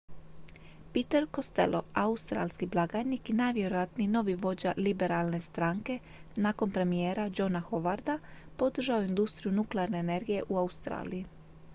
peter 0.93 1.25
costello 1.35 1.83
australski 1.93 2.65
blagajnik 2.65 3.29
i 3.29 3.33
najvjerojatniji 3.33 4.07
novi 4.07 4.35
vođa 4.35 4.73
liberalne 4.77 5.41
stranke 5.41 5.99
nakon 6.35 6.71
premijera 6.71 7.29
johna 7.37 7.63
howarda 7.69 8.19
podržao 8.57 8.99
je 9.01 9.07
industriju 9.07 9.51
nuklearne 9.53 9.99
energije 9.99 10.43
u 10.49 10.57
australiji 10.57 11.25